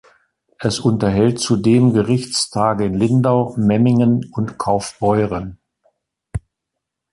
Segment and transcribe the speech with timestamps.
[0.57, 5.59] Es unterhält zudem Gerichtstage in Lindau, Memmingen und Kaufbeuren.